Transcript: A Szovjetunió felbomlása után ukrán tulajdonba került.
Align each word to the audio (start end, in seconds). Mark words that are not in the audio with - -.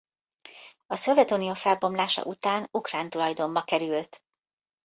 A 0.87 0.95
Szovjetunió 0.95 1.53
felbomlása 1.53 2.23
után 2.23 2.67
ukrán 2.71 3.09
tulajdonba 3.09 3.61
került. 3.63 4.21